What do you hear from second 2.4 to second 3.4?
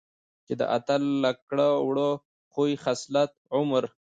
،خوي خصلت،